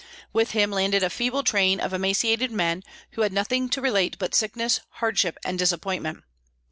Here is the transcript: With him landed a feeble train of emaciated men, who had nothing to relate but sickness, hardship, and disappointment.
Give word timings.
With 0.33 0.53
him 0.53 0.71
landed 0.71 1.03
a 1.03 1.11
feeble 1.11 1.43
train 1.43 1.79
of 1.79 1.93
emaciated 1.93 2.51
men, 2.51 2.83
who 3.11 3.21
had 3.21 3.31
nothing 3.31 3.69
to 3.69 3.81
relate 3.81 4.17
but 4.17 4.33
sickness, 4.33 4.79
hardship, 4.93 5.37
and 5.45 5.59
disappointment. 5.59 6.23